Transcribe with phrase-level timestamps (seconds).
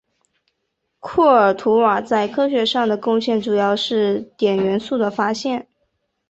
[0.99, 5.67] 库尔图瓦在科学上的贡献主要是碘元素的发现。